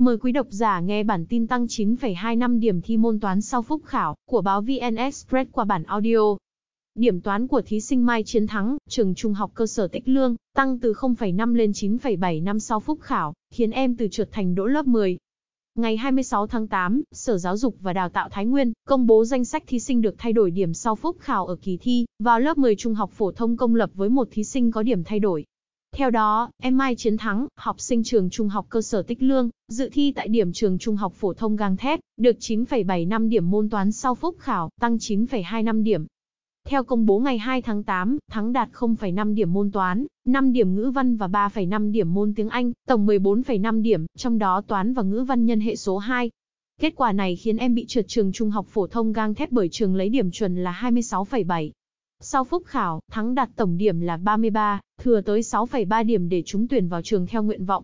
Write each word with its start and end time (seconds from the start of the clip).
Mời 0.00 0.18
quý 0.18 0.32
độc 0.32 0.46
giả 0.50 0.80
nghe 0.80 1.02
bản 1.02 1.26
tin 1.26 1.46
tăng 1.46 1.66
9,25 1.66 2.58
điểm 2.58 2.80
thi 2.80 2.96
môn 2.96 3.20
toán 3.20 3.40
sau 3.40 3.62
phúc 3.62 3.82
khảo 3.84 4.16
của 4.28 4.40
báo 4.40 4.60
VN 4.60 4.96
Express 4.96 5.50
qua 5.52 5.64
bản 5.64 5.82
audio. 5.82 6.36
Điểm 6.94 7.20
toán 7.20 7.46
của 7.46 7.62
thí 7.62 7.80
sinh 7.80 8.06
Mai 8.06 8.22
Chiến 8.24 8.46
Thắng, 8.46 8.76
trường 8.88 9.14
trung 9.14 9.34
học 9.34 9.50
cơ 9.54 9.66
sở 9.66 9.88
Tích 9.88 10.08
Lương, 10.08 10.36
tăng 10.54 10.78
từ 10.78 10.92
0,5 10.92 11.54
lên 11.54 11.70
9,7 11.70 12.42
năm 12.42 12.60
sau 12.60 12.80
phúc 12.80 12.98
khảo, 13.00 13.34
khiến 13.50 13.70
em 13.70 13.96
từ 13.96 14.08
trượt 14.08 14.32
thành 14.32 14.54
đỗ 14.54 14.66
lớp 14.66 14.86
10. 14.86 15.18
Ngày 15.74 15.96
26 15.96 16.46
tháng 16.46 16.68
8, 16.68 17.02
Sở 17.12 17.38
Giáo 17.38 17.56
dục 17.56 17.74
và 17.80 17.92
Đào 17.92 18.08
tạo 18.08 18.28
Thái 18.32 18.46
Nguyên 18.46 18.72
công 18.88 19.06
bố 19.06 19.24
danh 19.24 19.44
sách 19.44 19.62
thí 19.66 19.80
sinh 19.80 20.02
được 20.02 20.14
thay 20.18 20.32
đổi 20.32 20.50
điểm 20.50 20.74
sau 20.74 20.94
phúc 20.94 21.16
khảo 21.20 21.46
ở 21.46 21.56
kỳ 21.56 21.76
thi 21.76 22.06
vào 22.18 22.40
lớp 22.40 22.58
10 22.58 22.76
trung 22.76 22.94
học 22.94 23.10
phổ 23.12 23.32
thông 23.32 23.56
công 23.56 23.74
lập 23.74 23.90
với 23.94 24.08
một 24.08 24.28
thí 24.30 24.44
sinh 24.44 24.70
có 24.70 24.82
điểm 24.82 25.04
thay 25.04 25.18
đổi. 25.18 25.44
Theo 26.00 26.10
đó, 26.10 26.50
em 26.62 26.76
Mai 26.76 26.96
Chiến 26.96 27.16
Thắng, 27.16 27.46
học 27.56 27.80
sinh 27.80 28.02
trường 28.04 28.30
trung 28.30 28.48
học 28.48 28.66
cơ 28.68 28.82
sở 28.82 29.02
Tích 29.02 29.22
Lương, 29.22 29.50
dự 29.68 29.88
thi 29.92 30.12
tại 30.12 30.28
điểm 30.28 30.52
trường 30.52 30.78
trung 30.78 30.96
học 30.96 31.12
phổ 31.14 31.32
thông 31.34 31.56
gang 31.56 31.76
thép, 31.76 32.00
được 32.16 32.36
9,75 32.40 33.28
điểm 33.28 33.50
môn 33.50 33.70
toán 33.70 33.92
sau 33.92 34.14
phúc 34.14 34.36
khảo, 34.38 34.70
tăng 34.80 34.96
9,25 34.96 35.82
điểm. 35.82 36.06
Theo 36.64 36.84
công 36.84 37.06
bố 37.06 37.18
ngày 37.18 37.38
2 37.38 37.62
tháng 37.62 37.82
8, 37.82 38.18
Thắng 38.30 38.52
đạt 38.52 38.68
0,5 38.72 39.34
điểm 39.34 39.52
môn 39.52 39.70
toán, 39.70 40.06
5 40.26 40.52
điểm 40.52 40.74
ngữ 40.74 40.90
văn 40.94 41.16
và 41.16 41.26
3,5 41.26 41.90
điểm 41.90 42.14
môn 42.14 42.34
tiếng 42.34 42.48
Anh, 42.48 42.72
tổng 42.88 43.06
14,5 43.06 43.82
điểm, 43.82 44.06
trong 44.16 44.38
đó 44.38 44.60
toán 44.60 44.92
và 44.92 45.02
ngữ 45.02 45.24
văn 45.28 45.46
nhân 45.46 45.60
hệ 45.60 45.76
số 45.76 45.98
2. 45.98 46.30
Kết 46.80 46.92
quả 46.96 47.12
này 47.12 47.36
khiến 47.36 47.56
em 47.56 47.74
bị 47.74 47.86
trượt 47.88 48.04
trường 48.08 48.32
trung 48.32 48.50
học 48.50 48.66
phổ 48.68 48.86
thông 48.86 49.12
gang 49.12 49.34
thép 49.34 49.52
bởi 49.52 49.68
trường 49.72 49.94
lấy 49.94 50.08
điểm 50.08 50.30
chuẩn 50.30 50.56
là 50.64 50.80
26,7. 50.82 51.70
Sau 52.20 52.44
phúc 52.44 52.62
khảo, 52.66 53.00
Thắng 53.10 53.34
đạt 53.34 53.48
tổng 53.56 53.76
điểm 53.76 54.00
là 54.00 54.16
33, 54.16 54.80
thừa 55.00 55.20
tới 55.20 55.40
6,3 55.40 56.04
điểm 56.04 56.28
để 56.28 56.42
trúng 56.46 56.68
tuyển 56.68 56.88
vào 56.88 57.02
trường 57.02 57.26
theo 57.26 57.42
nguyện 57.42 57.64
vọng. 57.64 57.82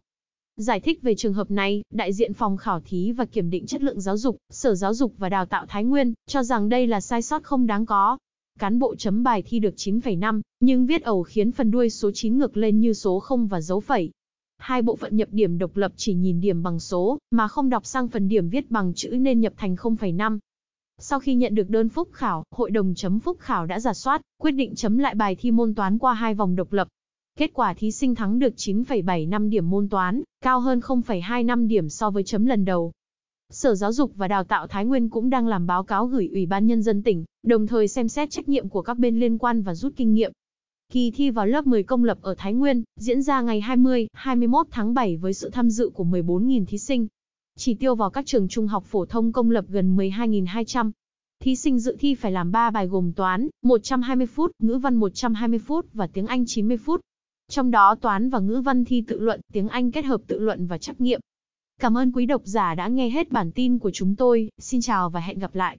Giải 0.56 0.80
thích 0.80 1.02
về 1.02 1.14
trường 1.14 1.34
hợp 1.34 1.50
này, 1.50 1.82
đại 1.92 2.12
diện 2.12 2.32
phòng 2.32 2.56
khảo 2.56 2.80
thí 2.80 3.12
và 3.12 3.24
kiểm 3.24 3.50
định 3.50 3.66
chất 3.66 3.82
lượng 3.82 4.00
giáo 4.00 4.16
dục, 4.16 4.36
Sở 4.50 4.74
Giáo 4.74 4.94
dục 4.94 5.12
và 5.18 5.28
Đào 5.28 5.46
tạo 5.46 5.66
Thái 5.68 5.84
Nguyên, 5.84 6.12
cho 6.26 6.42
rằng 6.42 6.68
đây 6.68 6.86
là 6.86 7.00
sai 7.00 7.22
sót 7.22 7.42
không 7.42 7.66
đáng 7.66 7.86
có. 7.86 8.18
Cán 8.58 8.78
bộ 8.78 8.94
chấm 8.96 9.22
bài 9.22 9.42
thi 9.46 9.58
được 9.58 9.74
9,5, 9.76 10.40
nhưng 10.60 10.86
viết 10.86 11.02
ẩu 11.02 11.22
khiến 11.22 11.52
phần 11.52 11.70
đuôi 11.70 11.90
số 11.90 12.10
9 12.14 12.38
ngược 12.38 12.56
lên 12.56 12.80
như 12.80 12.92
số 12.92 13.20
0 13.20 13.46
và 13.46 13.60
dấu 13.60 13.80
phẩy. 13.80 14.10
Hai 14.58 14.82
bộ 14.82 14.96
phận 14.96 15.16
nhập 15.16 15.28
điểm 15.32 15.58
độc 15.58 15.76
lập 15.76 15.92
chỉ 15.96 16.14
nhìn 16.14 16.40
điểm 16.40 16.62
bằng 16.62 16.80
số, 16.80 17.18
mà 17.30 17.48
không 17.48 17.68
đọc 17.68 17.86
sang 17.86 18.08
phần 18.08 18.28
điểm 18.28 18.48
viết 18.48 18.70
bằng 18.70 18.92
chữ 18.94 19.08
nên 19.08 19.40
nhập 19.40 19.52
thành 19.56 19.74
0,5. 19.74 20.38
Sau 20.98 21.20
khi 21.20 21.34
nhận 21.34 21.54
được 21.54 21.70
đơn 21.70 21.88
phúc 21.88 22.08
khảo, 22.12 22.44
hội 22.50 22.70
đồng 22.70 22.94
chấm 22.94 23.20
phúc 23.20 23.36
khảo 23.40 23.66
đã 23.66 23.80
giả 23.80 23.94
soát, 23.94 24.22
quyết 24.38 24.50
định 24.50 24.74
chấm 24.74 24.98
lại 24.98 25.14
bài 25.14 25.36
thi 25.36 25.50
môn 25.50 25.74
toán 25.74 25.98
qua 25.98 26.14
hai 26.14 26.34
vòng 26.34 26.56
độc 26.56 26.72
lập. 26.72 26.88
Kết 27.38 27.50
quả 27.54 27.74
thí 27.74 27.90
sinh 27.90 28.14
thắng 28.14 28.38
được 28.38 28.54
9,75 28.56 29.48
điểm 29.48 29.70
môn 29.70 29.88
toán, 29.88 30.22
cao 30.40 30.60
hơn 30.60 30.80
0,25 30.80 31.66
điểm 31.66 31.88
so 31.88 32.10
với 32.10 32.24
chấm 32.24 32.46
lần 32.46 32.64
đầu. 32.64 32.92
Sở 33.50 33.74
Giáo 33.74 33.92
dục 33.92 34.12
và 34.16 34.28
Đào 34.28 34.44
tạo 34.44 34.66
Thái 34.66 34.84
Nguyên 34.84 35.08
cũng 35.08 35.30
đang 35.30 35.46
làm 35.46 35.66
báo 35.66 35.84
cáo 35.84 36.06
gửi 36.06 36.28
Ủy 36.32 36.46
ban 36.46 36.66
Nhân 36.66 36.82
dân 36.82 37.02
tỉnh, 37.02 37.24
đồng 37.42 37.66
thời 37.66 37.88
xem 37.88 38.08
xét 38.08 38.30
trách 38.30 38.48
nhiệm 38.48 38.68
của 38.68 38.82
các 38.82 38.98
bên 38.98 39.20
liên 39.20 39.38
quan 39.38 39.62
và 39.62 39.74
rút 39.74 39.92
kinh 39.96 40.14
nghiệm. 40.14 40.32
Kỳ 40.92 41.10
thi 41.10 41.30
vào 41.30 41.46
lớp 41.46 41.66
10 41.66 41.82
công 41.82 42.04
lập 42.04 42.18
ở 42.22 42.34
Thái 42.38 42.54
Nguyên, 42.54 42.82
diễn 42.96 43.22
ra 43.22 43.40
ngày 43.40 43.60
20, 43.60 44.06
21 44.12 44.66
tháng 44.70 44.94
7 44.94 45.16
với 45.16 45.34
sự 45.34 45.50
tham 45.50 45.70
dự 45.70 45.88
của 45.88 46.04
14.000 46.04 46.64
thí 46.66 46.78
sinh. 46.78 47.06
Chỉ 47.56 47.74
tiêu 47.74 47.94
vào 47.94 48.10
các 48.10 48.26
trường 48.26 48.48
trung 48.48 48.66
học 48.68 48.84
phổ 48.84 49.06
thông 49.06 49.32
công 49.32 49.50
lập 49.50 49.64
gần 49.68 49.96
12.200. 49.96 50.90
Thí 51.40 51.56
sinh 51.56 51.78
dự 51.78 51.96
thi 51.98 52.14
phải 52.14 52.32
làm 52.32 52.52
3 52.52 52.70
bài 52.70 52.86
gồm 52.86 53.12
toán, 53.12 53.48
120 53.62 54.26
phút, 54.26 54.50
ngữ 54.58 54.78
văn 54.78 54.94
120 54.94 55.58
phút 55.58 55.86
và 55.92 56.06
tiếng 56.06 56.26
Anh 56.26 56.44
90 56.46 56.76
phút. 56.76 57.00
Trong 57.48 57.70
đó 57.70 57.94
toán 57.94 58.30
và 58.30 58.38
ngữ 58.38 58.60
văn 58.60 58.84
thi 58.84 59.04
tự 59.06 59.20
luận, 59.20 59.40
tiếng 59.52 59.68
Anh 59.68 59.92
kết 59.92 60.04
hợp 60.04 60.20
tự 60.26 60.38
luận 60.38 60.66
và 60.66 60.78
trắc 60.78 61.00
nghiệm. 61.00 61.20
Cảm 61.80 61.98
ơn 61.98 62.12
quý 62.12 62.26
độc 62.26 62.42
giả 62.44 62.74
đã 62.74 62.88
nghe 62.88 63.10
hết 63.10 63.30
bản 63.30 63.52
tin 63.52 63.78
của 63.78 63.90
chúng 63.90 64.16
tôi, 64.16 64.50
xin 64.58 64.80
chào 64.80 65.10
và 65.10 65.20
hẹn 65.20 65.38
gặp 65.38 65.54
lại. 65.54 65.78